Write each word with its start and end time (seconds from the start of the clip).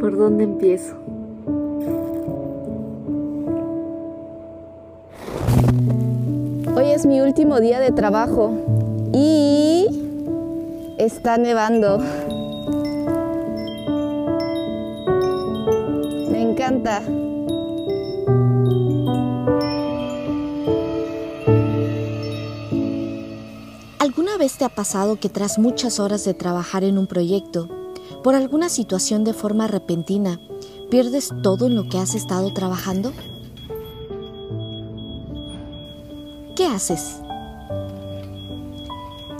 ¿Por 0.00 0.16
dónde 0.16 0.44
empiezo? 0.44 0.94
Hoy 6.76 6.90
es 6.90 7.04
mi 7.04 7.20
último 7.20 7.58
día 7.58 7.80
de 7.80 7.90
trabajo 7.90 8.52
y 9.12 9.86
está 10.98 11.36
nevando. 11.36 11.98
Me 16.30 16.42
encanta. 16.42 17.02
¿Alguna 23.98 24.38
vez 24.38 24.56
te 24.58 24.64
ha 24.64 24.68
pasado 24.68 25.16
que 25.16 25.28
tras 25.28 25.58
muchas 25.58 25.98
horas 25.98 26.24
de 26.24 26.34
trabajar 26.34 26.84
en 26.84 26.98
un 26.98 27.08
proyecto, 27.08 27.68
por 28.22 28.34
alguna 28.34 28.68
situación 28.68 29.24
de 29.24 29.32
forma 29.32 29.66
repentina, 29.66 30.40
pierdes 30.90 31.30
todo 31.42 31.66
en 31.66 31.74
lo 31.74 31.88
que 31.88 31.98
has 31.98 32.14
estado 32.14 32.52
trabajando? 32.52 33.12
¿Qué 36.56 36.66
haces? 36.66 37.16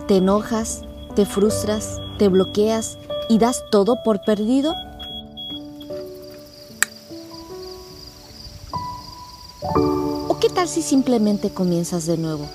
¿Te 0.06 0.18
enojas? 0.18 0.82
¿Te 1.14 1.26
frustras? 1.26 2.00
¿Te 2.18 2.28
bloqueas 2.28 2.98
y 3.28 3.38
das 3.38 3.64
todo 3.70 4.02
por 4.04 4.22
perdido? 4.24 4.72
¿O 10.28 10.38
qué 10.40 10.48
tal 10.48 10.68
si 10.68 10.82
simplemente 10.82 11.50
comienzas 11.50 12.06
de 12.06 12.16
nuevo? 12.16 12.46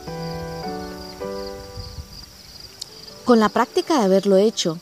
Con 3.26 3.40
la 3.40 3.50
práctica 3.50 4.00
de 4.00 4.06
haberlo 4.06 4.38
hecho, 4.38 4.80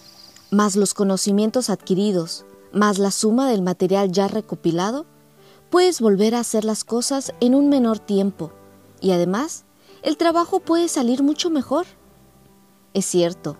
más 0.52 0.76
los 0.76 0.94
conocimientos 0.94 1.70
adquiridos, 1.70 2.46
más 2.74 3.00
la 3.00 3.12
suma 3.12 3.50
del 3.50 3.62
material 3.62 4.12
ya 4.12 4.28
recopilado, 4.28 5.06
puedes 5.70 6.02
volver 6.02 6.36
a 6.36 6.42
hacer 6.42 6.66
las 6.66 6.84
cosas 6.84 7.34
en 7.40 7.56
un 7.56 7.70
menor 7.70 8.00
tiempo 8.00 8.52
y 9.00 9.12
además 9.12 9.66
el 10.04 10.18
trabajo 10.18 10.60
puede 10.60 10.90
salir 10.90 11.24
mucho 11.24 11.50
mejor. 11.50 11.86
Es 12.94 13.06
cierto, 13.06 13.58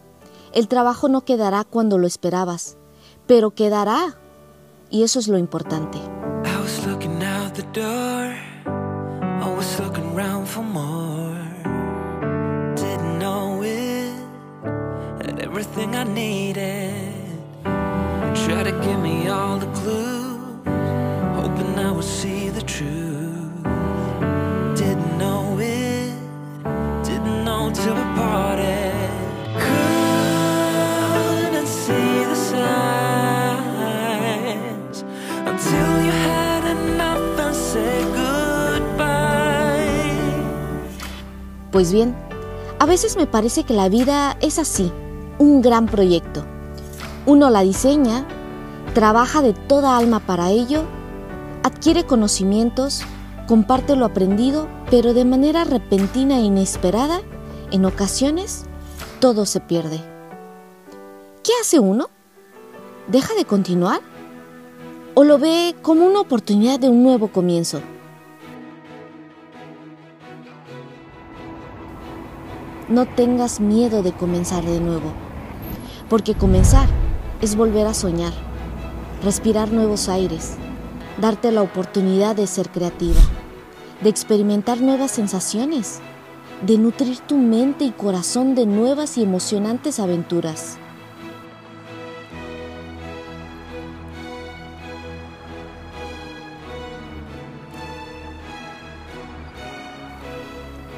el 0.54 0.68
trabajo 0.68 1.08
no 1.08 1.22
quedará 1.22 1.64
cuando 1.64 1.98
lo 1.98 2.08
esperabas, 2.08 2.78
pero 3.26 3.52
quedará. 3.52 4.18
Y 4.90 5.04
eso 5.04 5.20
es 5.20 5.30
lo 5.30 5.38
importante. 5.38 5.98
Everything 15.62 15.96
I 15.96 16.04
needed. 16.04 17.14
Try 18.44 18.64
me 18.98 19.28
all 19.28 19.60
the 19.60 19.68
clues, 19.80 20.66
truth. 22.64 23.64
Didn't 24.76 25.18
know 25.20 25.60
it, 25.60 26.14
didn't 27.04 27.44
know. 27.46 27.70
Pues 41.72 41.94
bien, 41.94 42.16
a 42.80 42.86
veces 42.86 43.16
me 43.16 43.26
parece 43.26 43.64
que 43.64 43.74
la 43.74 43.88
vida 43.90 44.38
es 44.42 44.60
así 44.60 44.92
un 45.42 45.64
gran 45.64 45.88
proyecto. 45.88 46.46
Uno 47.26 47.50
la 47.50 47.62
diseña, 47.62 48.28
trabaja 48.94 49.42
de 49.42 49.54
toda 49.54 49.98
alma 49.98 50.20
para 50.20 50.52
ello, 50.52 50.84
adquiere 51.64 52.06
conocimientos, 52.06 53.02
comparte 53.48 53.96
lo 53.96 54.06
aprendido, 54.06 54.68
pero 54.92 55.16
de 55.16 55.26
manera 55.26 55.64
repentina 55.64 56.38
e 56.38 56.42
inesperada, 56.42 57.22
en 57.72 57.86
ocasiones, 57.86 58.66
todo 59.20 59.48
se 59.48 59.60
pierde. 59.62 60.00
¿Qué 61.44 61.54
hace 61.60 61.80
uno? 61.80 62.12
¿Deja 63.08 63.34
de 63.34 63.46
continuar? 63.46 64.02
¿O 65.16 65.24
lo 65.24 65.40
ve 65.40 65.76
como 65.82 66.06
una 66.06 66.20
oportunidad 66.20 66.80
de 66.80 66.90
un 66.90 67.02
nuevo 67.02 67.30
comienzo? 67.30 67.82
No 72.90 73.08
tengas 73.08 73.60
miedo 73.60 74.04
de 74.04 74.12
comenzar 74.12 74.64
de 74.64 74.80
nuevo 74.80 75.31
porque 76.12 76.36
comenzar 76.36 76.90
es 77.40 77.56
volver 77.56 77.88
a 77.88 77.94
soñar, 77.94 78.34
respirar 79.24 79.72
nuevos 79.72 80.10
aires, 80.10 80.56
darte 81.22 81.54
la 81.54 81.62
oportunidad 81.62 82.36
de 82.36 82.48
ser 82.48 82.70
creativa, 82.70 83.22
de 84.02 84.10
experimentar 84.10 84.82
nuevas 84.82 85.12
sensaciones, 85.12 86.02
de 86.68 86.78
nutrir 86.78 87.20
tu 87.20 87.38
mente 87.38 87.86
y 87.86 87.92
corazón 87.92 88.56
de 88.56 88.66
nuevas 88.66 89.18
y 89.18 89.24
emocionantes 89.24 90.02
aventuras. 90.02 90.76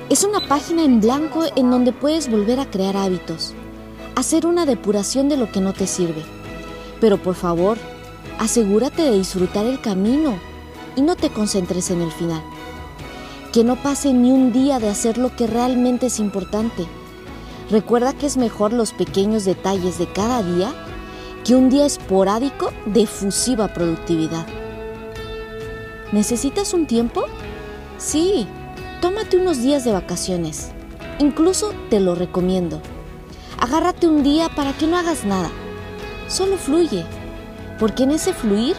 Es 0.10 0.24
una 0.24 0.40
página 0.48 0.84
en 0.84 1.02
blanco 1.02 1.44
en 1.56 1.70
donde 1.70 1.92
puedes 1.92 2.32
volver 2.32 2.60
a 2.60 2.66
crear 2.66 2.98
hábitos 2.98 3.54
hacer 4.16 4.46
una 4.46 4.66
depuración 4.66 5.30
de 5.30 5.38
lo 5.38 5.52
que 5.52 5.62
no 5.62 5.74
te 5.74 5.88
sirve. 5.88 6.24
Pero 7.02 7.18
por 7.22 7.36
favor, 7.36 7.78
asegúrate 8.40 9.02
de 9.02 9.18
disfrutar 9.18 9.66
el 9.66 9.82
camino 9.82 10.38
y 10.96 11.02
no 11.02 11.16
te 11.16 11.30
concentres 11.30 11.92
en 11.92 12.02
el 12.02 12.12
final. 12.12 12.42
Que 13.52 13.64
no 13.64 13.76
pase 13.76 14.14
ni 14.14 14.32
un 14.32 14.52
día 14.52 14.80
de 14.80 14.90
hacer 14.90 15.18
lo 15.18 15.36
que 15.36 15.48
realmente 15.48 16.08
es 16.08 16.20
importante. 16.20 16.86
Recuerda 17.70 18.14
que 18.14 18.26
es 18.26 18.38
mejor 18.38 18.74
los 18.74 18.94
pequeños 18.94 19.46
detalles 19.46 19.98
de 19.98 20.08
cada 20.08 20.44
día 20.44 20.74
que 21.44 21.56
un 21.56 21.70
día 21.70 21.86
esporádico 21.86 22.72
de 22.86 23.02
efusiva 23.02 23.68
productividad. 23.68 24.46
¿Necesitas 26.12 26.74
un 26.74 26.86
tiempo? 26.86 27.26
Sí, 27.98 28.48
tómate 29.02 29.38
unos 29.38 29.62
días 29.62 29.84
de 29.84 29.92
vacaciones. 29.92 30.72
Incluso 31.20 31.74
te 31.90 32.00
lo 32.00 32.16
recomiendo. 32.16 32.82
Agárrate 33.64 34.08
un 34.08 34.24
día 34.24 34.50
para 34.50 34.74
que 34.74 34.88
no 34.88 34.98
hagas 34.98 35.24
nada. 35.24 35.50
Solo 36.28 36.58
fluye, 36.58 37.06
porque 37.80 38.04
en 38.04 38.12
ese 38.12 38.34
fluir 38.34 38.76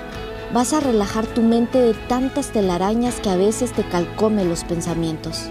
vas 0.52 0.74
a 0.74 0.80
relajar 0.80 1.24
tu 1.26 1.40
mente 1.40 1.78
de 1.78 1.94
tantas 1.94 2.48
telarañas 2.48 3.14
que 3.14 3.30
a 3.30 3.36
veces 3.36 3.72
te 3.72 3.82
calcome 3.82 4.44
los 4.44 4.62
pensamientos. 4.62 5.44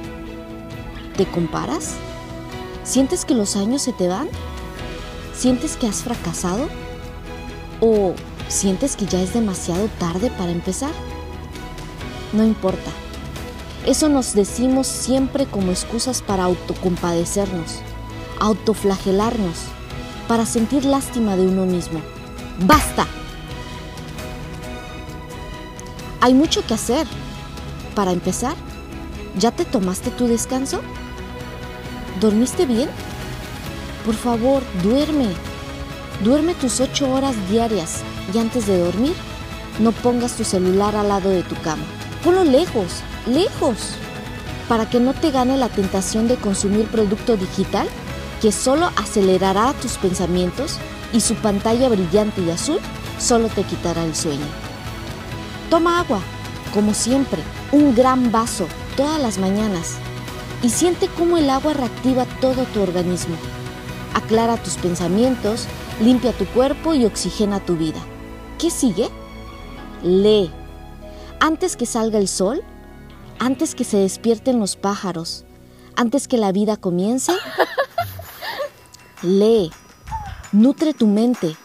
¿Te 1.18 1.26
comparas? 1.26 1.96
¿Sientes 2.84 3.26
que 3.26 3.34
los 3.34 3.56
años 3.56 3.82
se 3.82 3.92
te 3.92 4.08
van? 4.08 4.28
¿Sientes 5.36 5.78
que 5.78 5.88
has 5.88 6.04
fracasado? 6.04 6.68
¿O 7.82 8.14
sientes 8.50 8.96
que 8.96 9.08
ya 9.08 9.20
es 9.20 9.34
demasiado 9.34 9.90
tarde 9.98 10.30
para 10.38 10.52
empezar? 10.52 10.92
No 12.34 12.44
importa. 12.44 12.92
Eso 13.88 14.10
nos 14.10 14.36
decimos 14.36 14.86
siempre 14.86 15.48
como 15.48 15.72
excusas 15.72 16.22
para 16.22 16.44
autocompadecernos 16.44 17.82
autoflagelarnos, 18.44 19.56
para 20.28 20.46
sentir 20.46 20.84
lástima 20.84 21.38
de 21.38 21.48
uno 21.48 21.66
mismo. 21.66 22.02
¡Basta! 22.60 23.08
Hay 26.20 26.34
mucho 26.34 26.66
que 26.68 26.74
hacer. 26.74 27.08
Para 27.96 28.12
empezar, 28.12 28.56
¿ya 29.40 29.52
te 29.52 29.64
tomaste 29.64 30.10
tu 30.12 30.28
descanso? 30.28 30.82
¿Dormiste 32.20 32.66
bien? 32.66 32.90
Por 34.06 34.16
favor, 34.16 34.62
duerme. 34.84 35.30
Duerme 36.22 36.54
tus 36.54 36.82
ocho 36.82 37.10
horas 37.14 37.36
diarias 37.50 38.02
y 38.34 38.40
antes 38.40 38.68
de 38.68 38.78
dormir, 38.78 39.16
no 39.80 39.94
pongas 39.94 40.34
tu 40.36 40.44
celular 40.44 40.98
al 40.98 41.08
lado 41.08 41.30
de 41.30 41.44
tu 41.44 41.56
cama. 41.62 41.84
Ponlo 42.24 42.44
lejos, 42.44 43.04
lejos, 43.26 43.78
para 44.68 44.90
que 44.90 45.00
no 45.00 45.14
te 45.14 45.32
gane 45.32 45.58
la 45.58 45.70
tentación 45.70 46.28
de 46.28 46.36
consumir 46.36 46.88
producto 46.88 47.38
digital 47.38 47.88
que 48.44 48.52
solo 48.52 48.92
acelerará 48.98 49.72
tus 49.82 49.94
pensamientos 49.94 50.78
y 51.14 51.22
su 51.22 51.34
pantalla 51.36 51.88
brillante 51.88 52.42
y 52.42 52.50
azul 52.50 52.78
solo 53.18 53.48
te 53.48 53.64
quitará 53.64 54.04
el 54.04 54.14
sueño. 54.14 54.46
Toma 55.70 56.02
agua, 56.02 56.20
como 56.74 56.94
siempre, 56.94 57.42
un 57.72 57.96
gran 57.96 58.34
vaso 58.34 58.68
todas 58.98 59.22
las 59.22 59.38
mañanas 59.38 59.94
y 60.62 60.70
siente 60.72 61.08
cómo 61.18 61.38
el 61.38 61.50
agua 61.50 61.72
reactiva 61.72 62.26
todo 62.42 62.66
tu 62.74 62.82
organismo. 62.82 63.38
Aclara 64.14 64.58
tus 64.58 64.76
pensamientos, 64.76 65.66
limpia 66.02 66.34
tu 66.34 66.46
cuerpo 66.48 66.94
y 66.94 67.06
oxigena 67.06 67.62
tu 67.62 67.78
vida. 67.78 68.02
¿Qué 68.60 68.70
sigue? 68.70 69.08
Lee. 70.04 70.52
Antes 71.40 71.78
que 71.78 71.86
salga 71.86 72.20
el 72.20 72.28
sol, 72.28 72.62
antes 73.40 73.74
que 73.74 73.86
se 73.86 73.96
despierten 73.96 74.60
los 74.60 74.76
pájaros, 74.76 75.46
antes 75.96 76.28
que 76.28 76.38
la 76.38 76.52
vida 76.52 76.76
comience, 76.76 77.32
Lee, 79.24 79.72
nutre 80.52 80.94
tu 80.94 81.08
mente, 81.08 81.56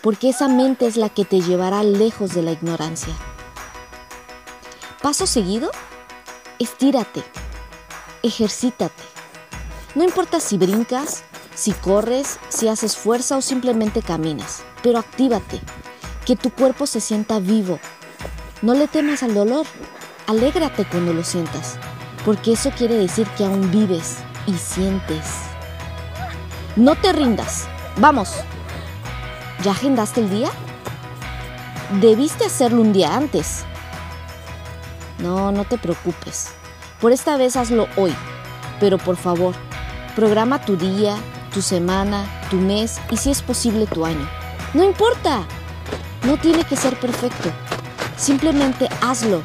porque 0.00 0.30
esa 0.30 0.48
mente 0.48 0.86
es 0.86 0.96
la 0.96 1.10
que 1.10 1.26
te 1.26 1.42
llevará 1.42 1.82
lejos 1.82 2.32
de 2.32 2.40
la 2.40 2.52
ignorancia. 2.52 3.12
Paso 5.02 5.26
seguido, 5.26 5.70
estírate, 6.58 7.22
ejercítate. 8.22 9.02
No 9.94 10.04
importa 10.04 10.40
si 10.40 10.56
brincas, 10.56 11.22
si 11.54 11.72
corres, 11.72 12.38
si 12.48 12.68
haces 12.68 12.96
fuerza 12.96 13.36
o 13.36 13.42
simplemente 13.42 14.00
caminas, 14.00 14.62
pero 14.82 14.98
actívate, 14.98 15.60
que 16.24 16.34
tu 16.34 16.48
cuerpo 16.48 16.86
se 16.86 17.02
sienta 17.02 17.40
vivo. 17.40 17.78
No 18.62 18.72
le 18.72 18.88
temas 18.88 19.22
al 19.22 19.34
dolor, 19.34 19.66
alégrate 20.26 20.86
cuando 20.86 21.12
lo 21.12 21.24
sientas, 21.24 21.76
porque 22.24 22.52
eso 22.52 22.70
quiere 22.70 22.94
decir 22.94 23.26
que 23.36 23.44
aún 23.44 23.70
vives 23.70 24.16
y 24.46 24.54
sientes. 24.54 25.51
No 26.76 26.94
te 26.94 27.12
rindas, 27.12 27.68
vamos. 27.98 28.32
¿Ya 29.62 29.72
agendaste 29.72 30.20
el 30.20 30.30
día? 30.30 30.48
Debiste 32.00 32.46
hacerlo 32.46 32.80
un 32.80 32.94
día 32.94 33.14
antes. 33.14 33.64
No, 35.18 35.52
no 35.52 35.64
te 35.66 35.76
preocupes. 35.76 36.48
Por 36.98 37.12
esta 37.12 37.36
vez 37.36 37.56
hazlo 37.56 37.88
hoy. 37.98 38.14
Pero 38.80 38.96
por 38.96 39.16
favor, 39.16 39.54
programa 40.16 40.62
tu 40.62 40.76
día, 40.78 41.14
tu 41.52 41.60
semana, 41.60 42.24
tu 42.48 42.56
mes 42.56 42.98
y 43.10 43.18
si 43.18 43.30
es 43.30 43.42
posible 43.42 43.86
tu 43.86 44.06
año. 44.06 44.26
No 44.72 44.82
importa. 44.82 45.42
No 46.24 46.38
tiene 46.38 46.64
que 46.64 46.76
ser 46.76 46.98
perfecto. 46.98 47.50
Simplemente 48.16 48.88
hazlo 49.02 49.42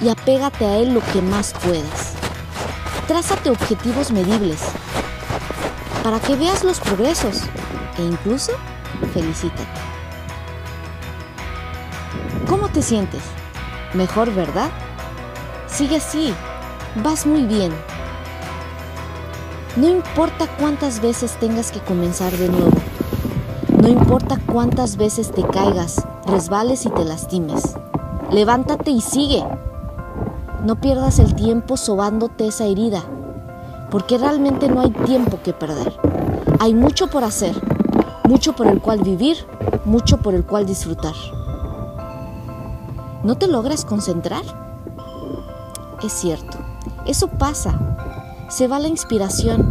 y 0.00 0.08
apégate 0.08 0.64
a 0.66 0.76
él 0.76 0.94
lo 0.94 1.00
que 1.12 1.20
más 1.20 1.52
puedas. 1.64 2.12
Trázate 3.08 3.50
objetivos 3.50 4.12
medibles 4.12 4.60
para 6.02 6.20
que 6.20 6.36
veas 6.36 6.64
los 6.64 6.80
progresos 6.80 7.42
e 7.98 8.02
incluso 8.02 8.52
felicítate. 9.12 9.64
¿Cómo 12.48 12.68
te 12.68 12.82
sientes? 12.82 13.22
Mejor, 13.94 14.32
¿verdad? 14.34 14.70
Sigue 15.66 15.96
así, 15.96 16.34
vas 17.02 17.26
muy 17.26 17.42
bien. 17.44 17.72
No 19.76 19.88
importa 19.88 20.46
cuántas 20.58 21.00
veces 21.00 21.36
tengas 21.38 21.70
que 21.70 21.80
comenzar 21.80 22.32
de 22.32 22.48
nuevo. 22.48 22.72
No 23.80 23.88
importa 23.88 24.38
cuántas 24.46 24.96
veces 24.96 25.30
te 25.30 25.42
caigas, 25.42 26.04
resbales 26.26 26.86
y 26.86 26.90
te 26.90 27.04
lastimes. 27.04 27.76
Levántate 28.30 28.90
y 28.90 29.00
sigue. 29.00 29.44
No 30.64 30.80
pierdas 30.80 31.18
el 31.18 31.34
tiempo 31.34 31.76
sobándote 31.76 32.48
esa 32.48 32.64
herida, 32.64 33.02
porque 33.90 34.18
realmente 34.18 34.68
no 34.68 34.80
hay 34.80 34.90
tiempo 34.90 35.40
que 35.42 35.52
perder. 35.52 35.92
Hay 36.58 36.74
mucho 36.74 37.08
por 37.08 37.24
hacer, 37.24 37.54
mucho 38.28 38.54
por 38.54 38.66
el 38.66 38.80
cual 38.80 39.00
vivir, 39.00 39.36
mucho 39.84 40.18
por 40.18 40.34
el 40.34 40.44
cual 40.44 40.66
disfrutar. 40.66 41.14
¿No 43.22 43.36
te 43.36 43.48
logras 43.48 43.84
concentrar? 43.84 44.42
Es 46.02 46.12
cierto, 46.12 46.58
eso 47.06 47.28
pasa. 47.28 47.78
Se 48.48 48.68
va 48.68 48.78
la 48.78 48.88
inspiración. 48.88 49.68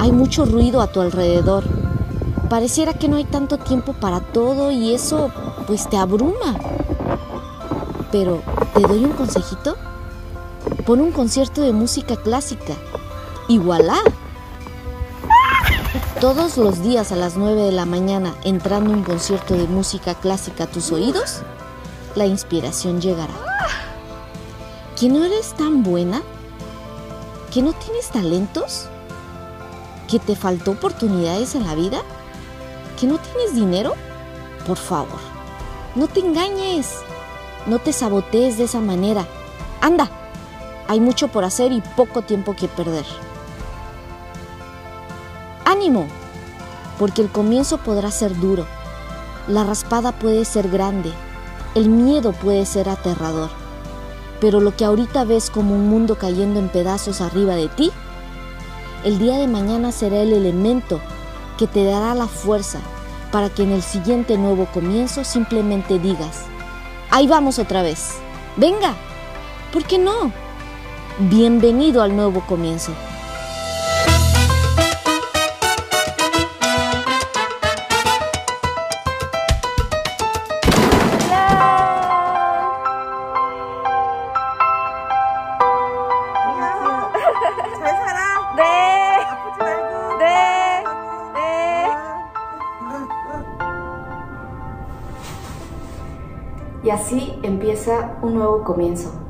Hay 0.00 0.10
mucho 0.10 0.44
ruido 0.44 0.80
a 0.80 0.88
tu 0.88 1.00
alrededor. 1.00 1.64
Pareciera 2.48 2.94
que 2.94 3.08
no 3.08 3.16
hay 3.16 3.24
tanto 3.24 3.58
tiempo 3.58 3.92
para 3.92 4.20
todo 4.20 4.70
y 4.70 4.92
eso 4.92 5.30
pues 5.66 5.88
te 5.88 5.96
abruma. 5.96 6.58
Pero, 8.10 8.42
¿te 8.74 8.82
doy 8.82 9.04
un 9.04 9.12
consejito? 9.12 9.76
Pon 10.84 11.00
un 11.00 11.12
concierto 11.12 11.62
de 11.62 11.72
música 11.72 12.16
clásica. 12.16 12.74
¡Igualá! 13.52 13.98
Todos 16.22 16.56
los 16.56 16.82
días 16.82 17.12
a 17.12 17.16
las 17.16 17.36
9 17.36 17.64
de 17.64 17.72
la 17.72 17.84
mañana 17.84 18.34
entrando 18.44 18.90
un 18.90 19.02
concierto 19.02 19.52
de 19.52 19.66
música 19.66 20.14
clásica 20.14 20.64
a 20.64 20.66
tus 20.68 20.90
oídos, 20.90 21.42
la 22.14 22.24
inspiración 22.24 23.02
llegará. 23.02 23.34
¿Que 24.98 25.10
no 25.10 25.22
eres 25.22 25.52
tan 25.52 25.82
buena? 25.82 26.22
¿Que 27.52 27.60
no 27.60 27.74
tienes 27.74 28.08
talentos? 28.08 28.86
¿Que 30.08 30.18
te 30.18 30.34
faltó 30.34 30.70
oportunidades 30.70 31.54
en 31.54 31.66
la 31.66 31.74
vida? 31.74 32.00
¿Que 32.98 33.06
no 33.06 33.18
tienes 33.18 33.54
dinero? 33.54 33.92
Por 34.66 34.78
favor, 34.78 35.20
no 35.94 36.08
te 36.08 36.20
engañes. 36.20 37.00
No 37.66 37.80
te 37.80 37.92
sabotees 37.92 38.56
de 38.56 38.64
esa 38.64 38.80
manera. 38.80 39.26
Anda, 39.82 40.08
hay 40.88 41.00
mucho 41.00 41.28
por 41.28 41.44
hacer 41.44 41.70
y 41.70 41.82
poco 41.82 42.22
tiempo 42.22 42.56
que 42.56 42.66
perder. 42.66 43.04
¡Ánimo! 45.72 46.06
Porque 46.98 47.22
el 47.22 47.30
comienzo 47.30 47.78
podrá 47.78 48.10
ser 48.10 48.38
duro, 48.38 48.66
la 49.48 49.64
raspada 49.64 50.12
puede 50.12 50.44
ser 50.44 50.68
grande, 50.68 51.10
el 51.74 51.88
miedo 51.88 52.32
puede 52.32 52.66
ser 52.66 52.90
aterrador, 52.90 53.48
pero 54.38 54.60
lo 54.60 54.76
que 54.76 54.84
ahorita 54.84 55.24
ves 55.24 55.48
como 55.48 55.74
un 55.74 55.88
mundo 55.88 56.18
cayendo 56.18 56.60
en 56.60 56.68
pedazos 56.68 57.22
arriba 57.22 57.54
de 57.54 57.68
ti, 57.68 57.90
el 59.02 59.18
día 59.18 59.38
de 59.38 59.48
mañana 59.48 59.92
será 59.92 60.18
el 60.18 60.34
elemento 60.34 61.00
que 61.56 61.66
te 61.66 61.84
dará 61.84 62.14
la 62.14 62.26
fuerza 62.26 62.80
para 63.30 63.48
que 63.48 63.62
en 63.62 63.72
el 63.72 63.82
siguiente 63.82 64.36
nuevo 64.36 64.66
comienzo 64.66 65.24
simplemente 65.24 65.98
digas, 65.98 66.42
ahí 67.10 67.26
vamos 67.26 67.58
otra 67.58 67.80
vez, 67.80 68.10
venga, 68.58 68.94
¿por 69.72 69.84
qué 69.84 69.96
no? 69.96 70.32
Bienvenido 71.18 72.02
al 72.02 72.14
nuevo 72.14 72.44
comienzo. 72.46 72.92
Y 96.82 96.90
así 96.90 97.38
empieza 97.42 98.18
un 98.22 98.34
nuevo 98.34 98.64
comienzo. 98.64 99.21